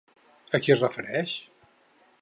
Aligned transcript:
A 0.57 0.61
qui 0.67 0.73
es 0.75 0.81
refereix? 0.85 1.37